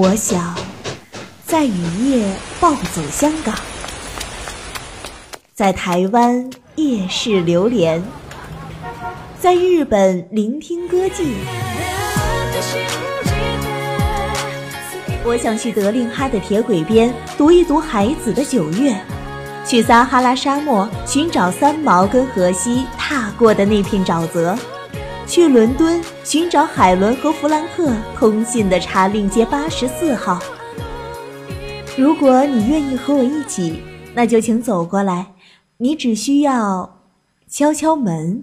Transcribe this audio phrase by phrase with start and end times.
[0.00, 0.54] 我想
[1.44, 3.52] 在雨夜暴走香港，
[5.52, 8.00] 在台湾夜市流连，
[9.40, 11.32] 在日本聆听歌妓。
[15.24, 18.96] 我想去德令哈的铁轨边读一读海子的九月，
[19.66, 24.56] 去撒哈拉沙漠寻找三毛跟荷西踏过的那片沼泽。
[25.28, 30.40] 去伦敦寻找海伦和弗兰克通信的查令街八十四号。
[31.98, 33.82] 如果你愿意和我一起，
[34.14, 35.34] 那就请走过来。
[35.76, 37.02] 你只需要
[37.46, 38.42] 敲敲门。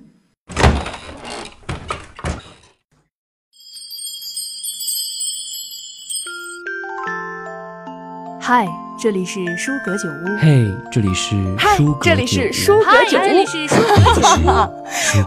[8.40, 8.68] 嗨，
[9.06, 10.36] 这里是舒格酒屋。
[10.40, 13.46] 嘿，这里是嗨舒，格这里是舒格酒这里。
[13.46, 14.50] 是舒格酒屋，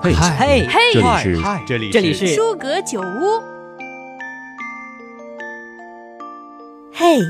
[0.02, 3.40] 嘿嘿嘿这里是这里这里是舒格酒屋。
[6.92, 7.20] 嘿，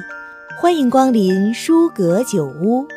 [0.59, 2.89] 欢迎光临舒格酒屋。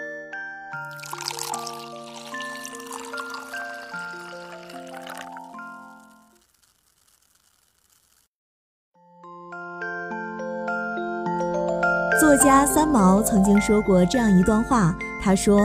[12.22, 15.60] 作家三毛曾经说过这样一段话，他说：“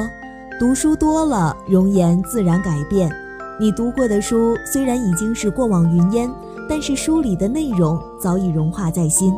[0.58, 3.12] 读书多了，容颜自然改变。
[3.60, 6.32] 你读过的书虽然已经是过往云烟，
[6.66, 9.34] 但是书里的内容早已融化在心。”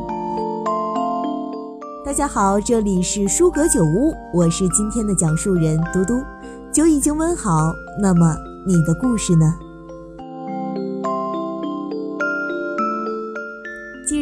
[2.05, 6.23] 大家好，这里是舒格酒屋，我是今天的讲述人嘟嘟。
[6.71, 8.33] 酒已经温好，那么
[8.65, 9.53] 你的故事呢？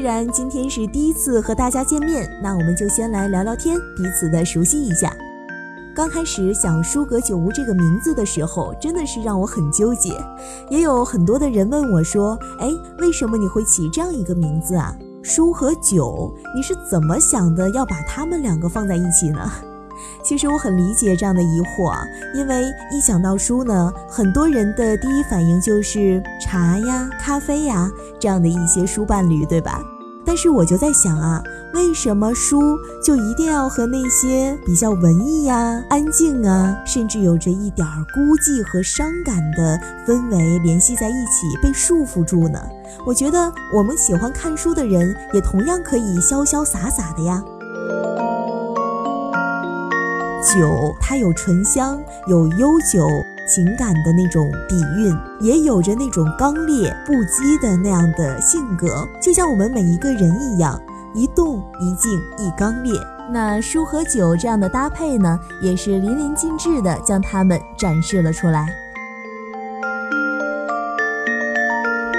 [0.07, 5.13] 既然今天是第一次和大家见面，那我们就先来聊聊天，彼此的熟悉一下。
[5.93, 10.13] 刚开始想“舒格酒屋”这个名字的时候，真的是让我很纠结。
[10.69, 12.69] 也有很多的人问我说：“哎，
[12.99, 14.95] 为什么你会起这样一个名字啊？
[15.21, 19.51] 书和酒，你是怎么想的要把它们两个放在一起呢？”
[20.23, 21.93] 其实我很理解这样的疑惑，
[22.33, 22.63] 因为
[22.93, 29.83] 一想到书呢，很多人的第一反应就是茶呀、咖啡呀这样的一些书伴侣，对吧？
[30.27, 31.41] 但是我就在想啊，
[31.73, 42.59] 为什么书就一定要和那些比较文艺呀、安静啊，甚至有着一点儿孤寂和伤感的氛围联系在一起，被束缚住呢？
[43.05, 47.41] 我觉得我们喜欢看书的人，也同样可以潇潇洒洒的呀。
[50.43, 53.07] 酒，它有醇香，有悠久
[53.47, 60.79] 情感的那种底蕴，也有着那种刚烈不羁的那样的性格，就像我们每一个人一样，
[61.15, 62.93] 一动一静一刚烈。
[63.29, 68.65] 那书和酒这样的搭配呢，也是淋漓尽致的将它们展示了出来。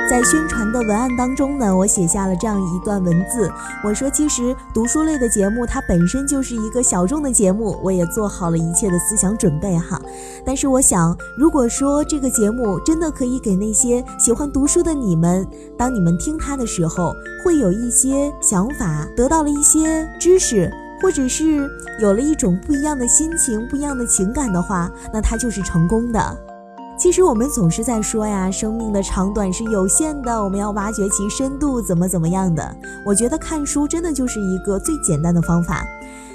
[0.09, 3.53] 在宣传的文案当中呢，我写下了这样一段文字。
[3.85, 10.01] 我说，其实读书类的节目它本身就是一个小众的节目，我也做好了一切的思想准备哈。
[10.47, 15.47] 但是我想，如果说这个节目真的可以给那些喜欢读书的你们，
[15.77, 17.13] 当你们听它的时候，
[17.45, 20.73] 会有一些想法，得到了一些知识。
[21.01, 21.71] 或者是
[22.01, 26.58] 有了一种不一样的心情、不一样的情感的话，那它就是成功的。
[26.99, 32.77] 其实我们总是在说呀，生命的长短是有限的，我们要挖掘其深度，怎么怎么样的。
[33.07, 35.87] 我觉得看书真的就是一个最简单的方法，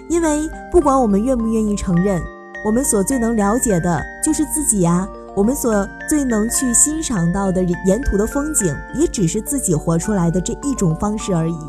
[0.09, 2.23] 因为不管我们愿不愿意承认，
[2.65, 11.59] 我们所最能了解的就是自己呀，我们所最能去欣赏到的沿途的风景，也只是自己活出来的这一种方式而已。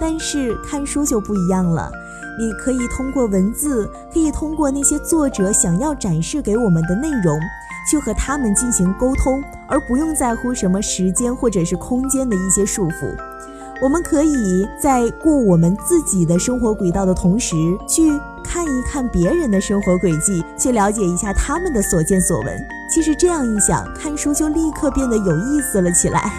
[0.00, 1.90] 但是看书就不一样了，
[2.38, 7.36] 你可以通过文字，可以通过那些作者想要展示给我们的内容，
[7.90, 13.12] 去和他们进行沟通，而不用在乎什么时间或者是空间的一些束缚。
[13.82, 17.56] 我们可以在过我们自己的生活轨道的同时，
[17.88, 18.12] 去
[18.44, 22.68] 看一看别人的生活轨迹，去了解一下他们的所见所闻。
[22.88, 26.30] 其实这样一想，看书就立刻变得有意思了起来。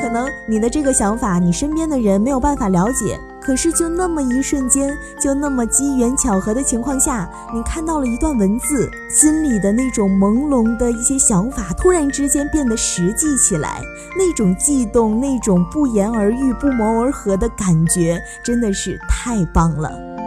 [0.00, 3.18] 可能你的这个想法，你身边的人没有办法了解。
[3.48, 13.80] 可是就那么一瞬间，就那么机缘巧合的情况下，你看到了一段文字，心里的那种朦胧的一些想法，突然之间变得实际起来，
[14.18, 20.17] 那种悸动，那种不言而喻、不谋而合的感觉，真的是太棒了。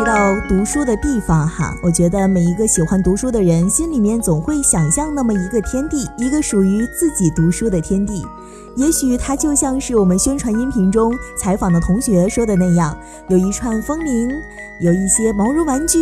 [0.00, 8.26] 提到读书的地方哈，我觉得每一个喜欢读书的人心里面总会想象那么一个天地，一个属于自己读书的天地。
[8.76, 12.96] 也许它就像是我们宣传音频中采访的同学说的那样，
[13.28, 14.30] 有一串风铃，
[14.80, 15.98] 有一些毛绒玩具，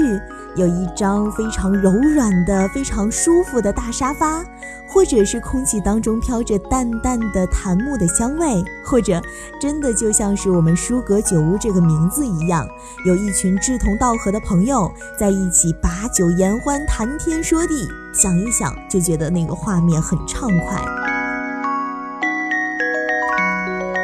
[0.54, 4.44] 有一张非常柔软的、非常舒服的大沙发，
[4.88, 9.20] 或者是空气当中飘着淡淡的檀木的香味，或者
[9.60, 12.66] 真的就像是我们书阁酒屋这个名字一样，
[13.04, 20.82] 有一群志同道合的朋友在一起把酒言欢、谈天说地，想一想就觉得那个画面很畅快。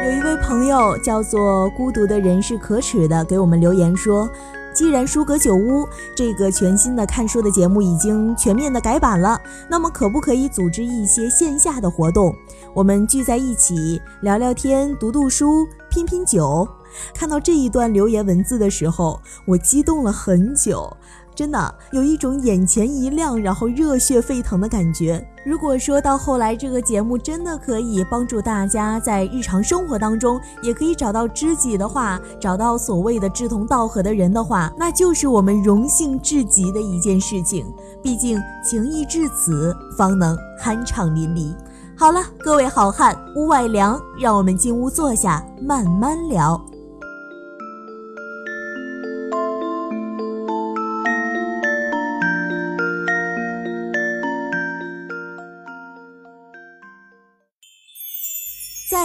[0.05, 4.29] 有一位朋友叫做孤独的人是可耻的，给我们留言说。
[4.75, 9.39] 既然书阁酒屋这个全新的看书的节目已经全面的改版了，
[9.69, 12.35] 那么可不可以组织一些线下的活动？
[12.73, 16.67] 我们聚在一起聊聊天、读读书、拼拼酒。
[17.13, 20.95] 看到这一段留言文字的时候，我激动了很久。
[21.35, 25.23] 真的有一种眼前一亮，然后热血沸腾的感觉。
[25.45, 37.65] 如果说到后来这个节目真的可以帮助大家在日常生活当中也可以找到知己的话，找到所谓的志同道合的人的话，那就是我们荣幸至极的一件事情。
[38.01, 41.53] 毕竟情谊至此，方能酣畅淋漓。
[41.97, 46.59] 好了，各位好汉，屋外凉，让我们进屋坐下，慢慢聊。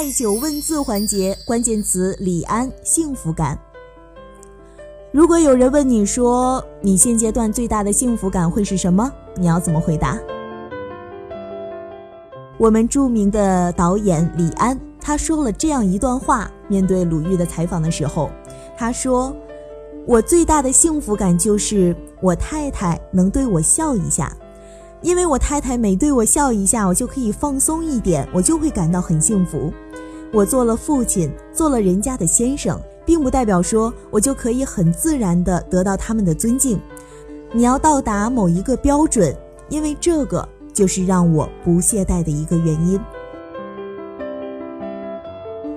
[0.01, 3.59] 艾酒问字环节，关键词李安幸福感。
[5.13, 9.13] 如果有人问你说你现阶段最大的幸福感会是什么？
[9.37, 10.19] 你要怎么回答？
[12.57, 18.31] 我们著名的导演李安他说了这样一段话，面对鲁豫的采访的时候，
[18.79, 19.37] 他说
[20.09, 24.35] ：“我最大的幸福感就是我太太能对我笑一下。”
[25.03, 29.73] 因为我太太每对我笑一下，我就可以放松一点，我就会感到很幸福。
[30.33, 36.81] 我做了父亲，做了人家的先生，并不代表说我就可以很自然地得到他们的尊敬。
[37.53, 39.37] 你要到达某一个标准，
[39.69, 43.01] 因为这个就是让我不懈怠的一个原因。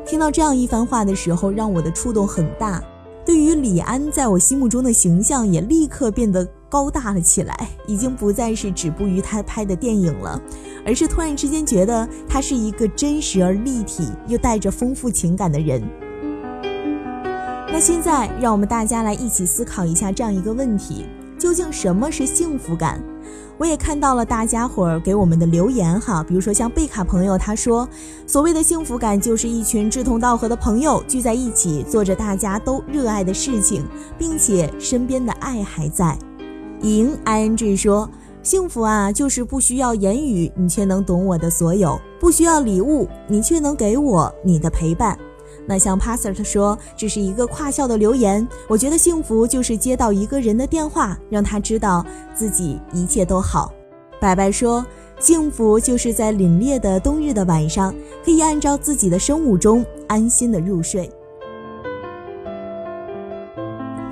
[0.05, 2.83] 听到这样一番话的时候，让我的触动很大。
[3.25, 6.47] 对于李安在我心目中的形象，也立刻变得。
[6.73, 10.41] 高大了起来，已经不再是止步于他拍的电影了，
[10.83, 15.79] 而是突然之间觉得他是一个真实而立体又带着丰富情感的人。
[17.71, 21.05] 那现在，让我们大家来一起思考一下这样一个问题：
[21.37, 22.99] 究竟什么是幸福感？
[23.63, 27.87] 我也看到了大家伙儿给我们的留言哈，比如说像贝卡朋友，他说，
[28.27, 33.85] 所谓的幸福感就是一群志同道合的朋友聚在一起，做着大家都热爱的事情，
[34.17, 36.17] 并且身边的爱还在。
[36.81, 38.09] 赢 i n g 说
[38.43, 45.17] ：“幸福啊，就是不需要言语，你却能懂我的所有；不需要礼物，你却能给我你的陪伴。”
[45.65, 48.45] 那像 passer 说：“这是一个跨校的留言。
[48.67, 53.73] 我觉得幸福就是接到一个人的电话，让他知道自己一切都好。”
[54.19, 54.85] 白白说
[55.19, 57.93] ：“幸福就是在凛冽的冬日的晚上，
[58.23, 61.09] 可以按照自己的生物钟安心的入睡。”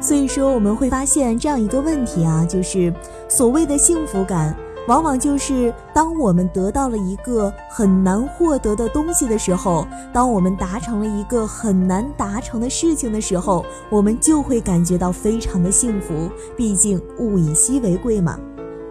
[0.01, 2.91] 所以说，我们会发现这样一个问题啊，就是
[3.29, 16.29] 所谓的幸福感，往往就是当我们得到了一个很难获得的东西的时候，当我们达成了一个很难达成的事情的时候，我们就会感觉到非常的幸福。
[16.57, 18.39] 毕竟物以稀为贵嘛，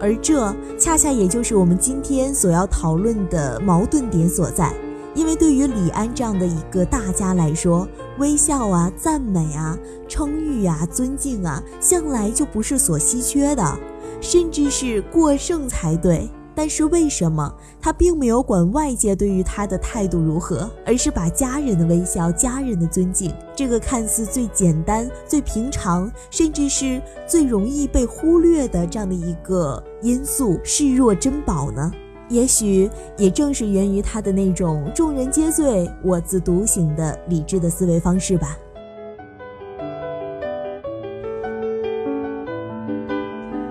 [0.00, 4.72] 而这恰恰也就是我们今天所要讨论的矛盾点所在。
[5.12, 7.86] 因为对于李安这样的一个大家来说，
[8.18, 13.76] 微笑啊、赞美啊、称誉啊、尊敬啊，向来就不是所稀缺的，
[14.20, 16.28] 甚至是过剩才对。
[16.52, 17.50] 但是为什么
[17.80, 31.90] 他并没有管外界对于他的态度如何，而是把家人的微笑、家人的尊敬这个看似最简单、最平常，甚至是最容易被忽略的这样的一个因素视若珍宝呢？
[32.28, 38.58] 也许也正是源于他的那种众人皆醉我自独醒的理智的思维方式吧。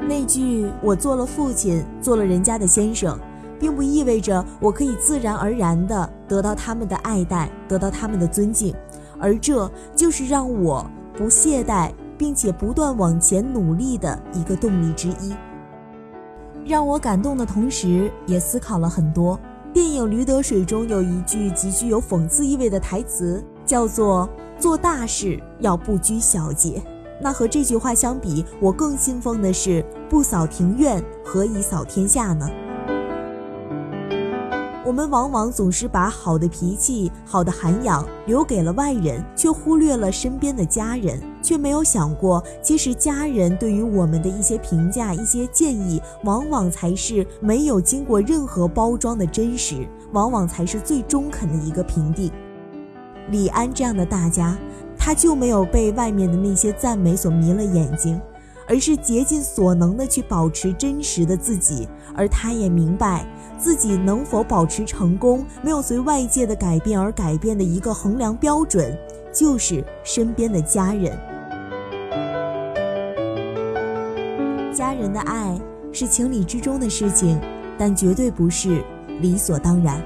[0.10, 3.16] 那句“我做了父亲，做了人家的先生”，
[3.60, 8.74] 并不意味着我可以自然而然地得到他们的爱戴，得到他们的尊敬，
[9.20, 15.36] 而这就是让我不懈怠并且不断往前努力的一个动力之一。
[16.66, 19.40] 让我感动的同时，也思考了很多。
[19.72, 26.82] 电影《驴得水》中有一句极具有讽刺意味的台词，叫做“做大事要不拘小节”。
[27.22, 32.50] 那和这句话相比，我更信奉的是“不扫庭院，何以扫天下”呢？
[34.86, 52.32] 我们往往总是把好的脾气、好的涵养留给了外人，却忽略了身边的家人，却没有想过，其实家人对于我们的一些评价、一些建议，往往才是没有经过任何包装的真实，往往才是最中肯的一个评定。
[53.32, 54.58] 李安这样的大家，
[54.98, 58.20] 他就没有被外面的那些赞美所迷了眼睛。
[58.72, 63.26] 而是竭尽所能的去保持真实的自己，而他也明白
[63.58, 68.96] 自己能否保持成功，没有随外界的改变而改变的一个衡量标准，
[69.34, 71.18] 就是身边的家人。
[74.72, 75.60] 家人的爱
[75.92, 77.42] 是情理之中的事情，
[77.76, 78.84] 但绝对不是
[79.20, 80.00] 理所当然。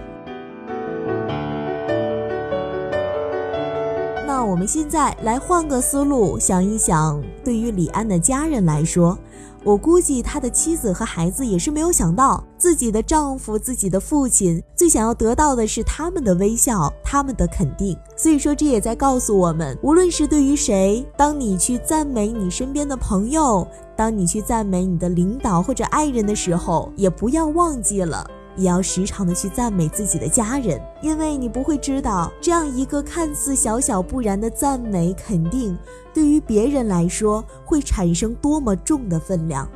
[4.53, 9.17] 我们现在来换个思路想一想，对于李安的家人来说，
[9.63, 17.97] 我估计他的妻子和孩子也是没有想到，自己的丈夫、自己的父亲最想要得到的是他们的微笑、他们的肯定。
[18.15, 23.67] 所以说，这也在告诉我们，无论是对于谁，当你去赞美你身边的朋友，
[23.97, 28.29] 当你去赞美你的领导或者爱人的时候，也不要忘记了。
[28.55, 35.77] 也要时常的去赞美自己的家人，因为你不会知道，这样一个看似小小不然的赞美肯定，
[36.13, 39.67] 对于别人来说会产生多么重的分量。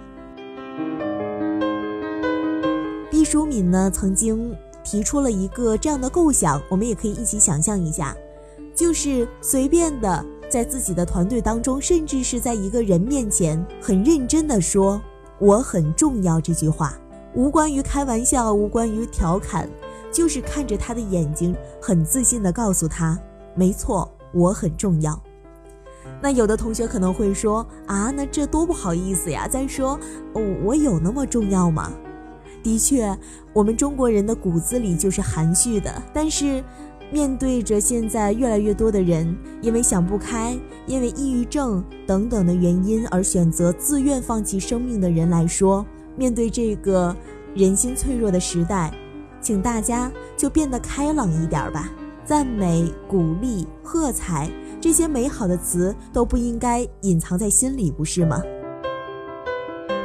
[3.09, 8.15] 毕淑敏呢，曾经提出了一个这样的构想，我们也可以一起想象一下，
[8.75, 15.01] 就是随便的在自己的团队当中，甚至是在一个人面前，很认真的说
[15.39, 16.97] “我很重要”这句话。
[17.33, 19.69] 无关于开玩笑，无关于调侃，
[20.11, 23.19] 就是看着他的眼睛，很自信地告诉他
[23.53, 25.19] ：“没错，我很重要。”
[26.21, 29.47] 那有的同学可能会说：“啊，那这多不好意思呀！
[29.47, 29.99] 再说，
[30.33, 31.91] 哦我有那么重要吗？”
[32.63, 33.15] 的确，
[33.53, 36.01] 我们中国人的骨子里就是含蓄的。
[36.13, 36.63] 但是，
[37.11, 45.85] 面对着现在越来越多的人因为想不开、因为抑郁症等等的原因而选择自愿放弃生命的人来说，
[46.17, 47.15] 面对这个
[47.55, 48.91] 人心脆弱的时代，
[49.39, 51.89] 请大家就变得开朗一点吧。
[52.25, 58.41] 赞美、鼓励、喝彩这些美好的词都不应该隐藏在心里，不是吗？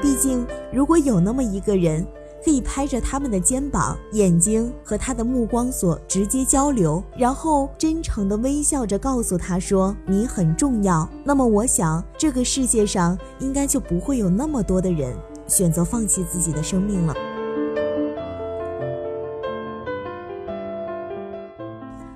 [0.01, 2.07] 毕竟，如果有那么一个人
[2.45, 15.17] 可以拍着他们的肩膀，眼睛和他的目光所直接交流，然后真诚地微笑着告诉他说“你很重要”，那么我想这个世界上应该就不会有那么多的人。
[15.47, 17.15] 选择放弃自己的生命了。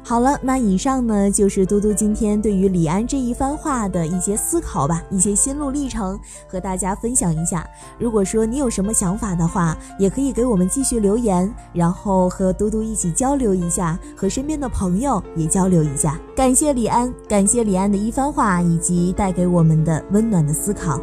[0.08, 6.16] 好了，那以上呢就是嘟嘟今天对于李安这一番话的一些思考吧，一些心路历程
[6.46, 7.68] 和大家分享一下。
[7.98, 16.16] 如果说你有什么想法的话，也可以给我们继续留言，然后和嘟嘟一起交流一下，和身边的朋友也交流一下。
[16.36, 21.00] 感谢李安，感谢李安的一番话以及带给我们的温暖的思考。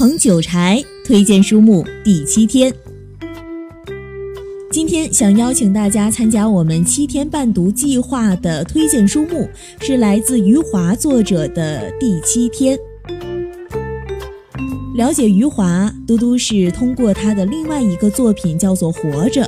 [0.00, 2.72] 彭九柴推荐书目第七天，
[4.70, 9.46] 今天想邀请大家参加我们七天伴读计划的推荐书目，
[9.78, 12.78] 是来自余华作者的第七天。
[14.94, 19.42] 了解余华，嘟嘟是通过他的另外一个作品叫做《活着》。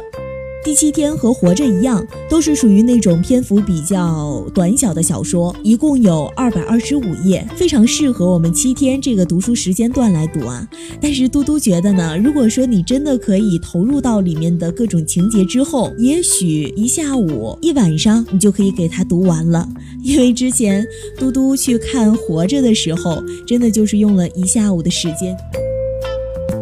[0.65, 10.67] 第七天和活着一样，都是属于那种篇幅比较短小的小说，一共有二百二十五页，非常适合我们七天这个读书时间段来读啊。
[11.01, 19.69] 但是嘟嘟觉得呢，如果说你真的可以投入到里面的各种情节之后，也许一下午、一晚上你就可以给它读完了。
[20.01, 20.87] 因为之前
[21.19, 25.37] 嘟嘟去看活着的时候，真的就是用了一下午的时间。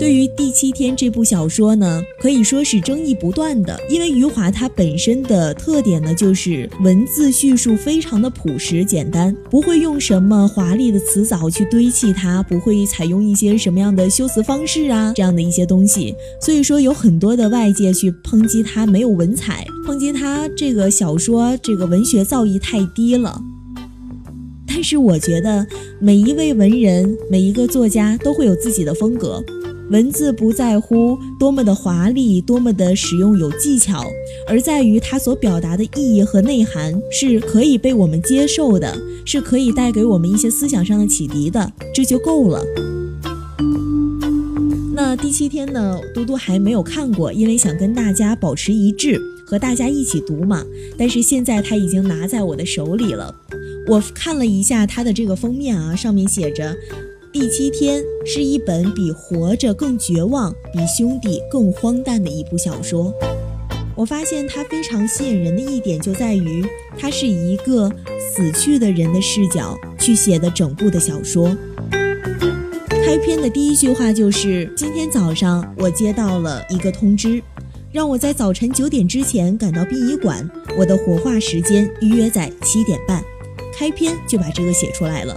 [0.00, 3.78] 对于第七天这部小说呢，可以说是争议不断的。
[3.90, 16.14] 因为余华他本身的特点呢，就是文字叙述非常的朴实简单，不会用什么华丽的词藻去堆砌它，不会采用一些什么样的修辞方式啊这样的一些东西。
[16.40, 23.38] 所以说有很多的外界去抨击他没有文采，抨击他这个小说这个文学造诣太低了。
[24.66, 25.66] 但是我觉得
[25.98, 29.44] 每一位文人，每一个作家都会有自己的风格。
[29.90, 34.04] 文字不在乎多么的华丽，多么的使用有技巧，
[34.46, 42.64] 而在于它所表达的意义和内涵是可以被我们接受的，是可以带给我们一些思想上的启迪的，这就够了。
[44.94, 50.64] 那第七天呢，嘟嘟还没有看过，因为想跟大家保持一致，和大家一起读嘛。
[50.96, 53.34] 但是现在它已经拿在我的手里了。
[53.88, 56.76] 我看了一下它的这个封面啊，上面写着。
[57.32, 63.14] 第七天是一本比活着更绝望、比兄弟更荒诞的一部小说。
[63.94, 66.64] 我发现它非常吸引人的一点就在于，
[66.98, 71.56] 它是一个死去的人的视角去写的整部的小说。
[72.88, 77.40] 开篇的第一句话就是：“今天早上我接到了一个通知，
[77.92, 83.22] 让我在早晨九点之前赶到殡仪馆，我的火化时间预约在七点半。”
[83.72, 85.36] 开篇就把这个写出来了。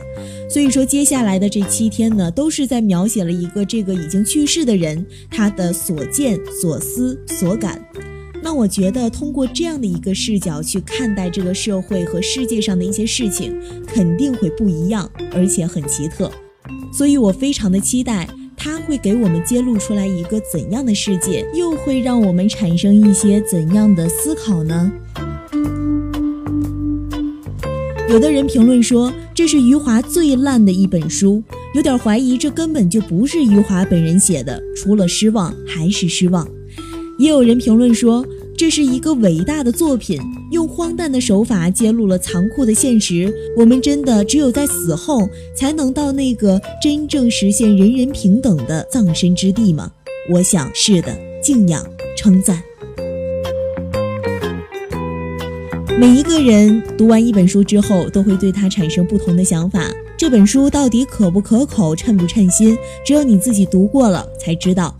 [0.49, 7.83] 所以说，接下来的这七天呢，都是在描写了一个这个已经去世的人他的所见所思所感。
[8.41, 16.29] 那我觉得，通过这样的一个视角去看待这个社会和世界上的一些事情，肯定会不一样，而且很奇特。
[16.91, 18.27] 所以我非常的期待，
[18.57, 24.91] 他会给我们揭露出来一个怎样的世界，又会让我们产生一些怎样的思考呢？
[28.13, 31.41] 有的人评论说这是余华最烂的一本书，
[31.73, 36.47] 有点怀疑这根本就不是余华本人写的，除了失望还是失望。
[37.17, 38.23] 也有人评论说
[38.55, 43.33] 这是一个伟大的作品，用荒诞的手法揭露了残酷的现实。
[43.57, 45.27] 我们真的只有在死后
[45.57, 49.91] 才能到那个真正实现人人平等的葬身之地吗？
[50.31, 51.83] 我想是的，敬仰，
[52.15, 52.61] 称赞。
[55.99, 59.89] 每一个人读完一本书之后，都会对它产生不同的想法。
[60.17, 64.95] 这本书到底可不可口、称不称心，只有你自己读过了才知道。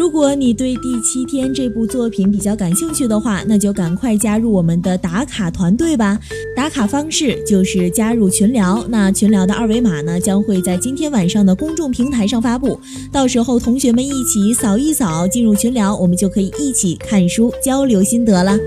[0.00, 6.18] 如果你对《第七天》这部作品比较感兴趣的话，那就赶快加入我们的打卡团队吧。
[6.56, 12.80] 打卡方式就是加入群聊，那群聊的二维码呢将会在今天晚上的公众平台上发布，
[13.12, 18.58] 到时候同学们一起扫一扫进入群聊，我们就可以一起看书交流心得了。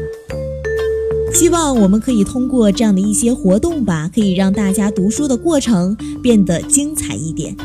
[1.33, 7.57] 希望我们可以通过这样的一些活动吧，可以让大家读书的过程变得精彩一点。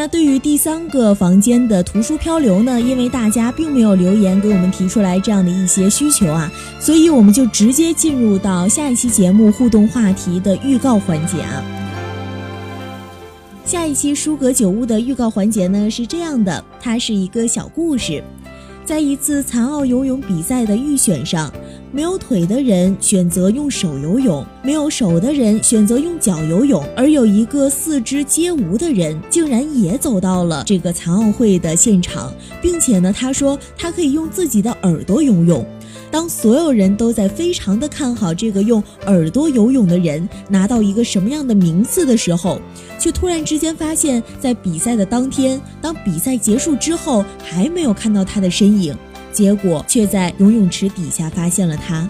[0.00, 2.80] 那对于第三个房间的图书漂流呢？
[2.80, 11.62] 因为大家并没有留言给我们提出来这样的一些需求啊，所以我们就直接进入到下一期节目互动话题的预告环节啊。
[13.66, 18.24] 下一期书阁酒屋的预告环节呢是这样的，它是一个小故事，
[18.86, 21.52] 在一次残奥游泳比赛的预选上。
[21.92, 35.66] 没有腿的人选择用手游泳，没有手的人选择用脚游泳，而有一个四肢皆无的人，竟然也走到了这个残奥会的现场，并且呢，他说他可以用自己的耳朵游泳。
[36.12, 42.60] 当所有人都在非常的看好这个用耳朵游泳的人拿到一个什么样的名次的时候，
[42.98, 48.96] 却突然之间发现，在比赛的当天，当比赛结束之后，还没有看到他的身影。
[49.32, 52.08] 结果却在游泳池底下发现了他。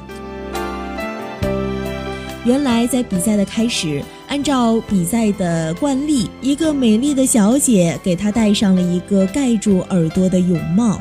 [2.44, 10.98] 原来在比赛的开始，按照比赛的惯例，一个美丽的小姐给他戴上了一个盖住耳朵的泳帽。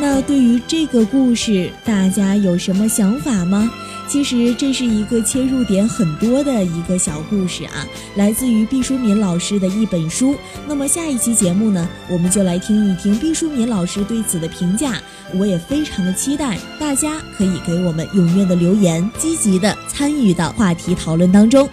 [0.00, 3.70] 那对于这个故事，大家有什么想法吗？
[4.06, 7.86] 其实这是一个切入点很多的一个小故事啊，
[8.16, 10.36] 来自于毕淑敏老师的一本书。
[10.68, 15.00] 那么下一期节目呢，我们就来听一听毕淑敏老师对此的评价。
[15.36, 21.68] 我也非常的期待，大家可以给我们踊跃的留言，积极的参与到话题讨论当中。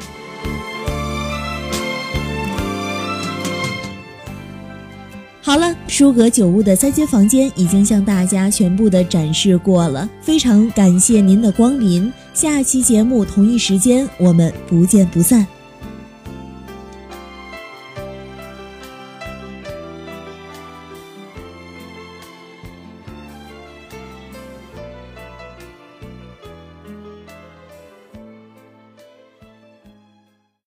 [5.43, 12.11] 好了，舒格酒屋的三间房间已经向大家全部的展示过了，非常感谢您的光临。
[12.33, 15.45] 下期节目同一时间，我们不见不散。